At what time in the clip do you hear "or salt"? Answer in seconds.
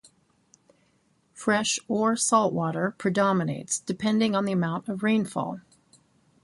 1.87-2.53